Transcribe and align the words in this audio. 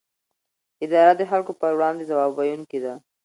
اداره 0.85 1.13
د 1.17 1.21
خلکو 1.31 1.51
پر 1.61 1.71
وړاندې 1.77 2.03
ځواب 2.11 2.31
ویونکې 2.33 2.79
ده. 2.83 2.93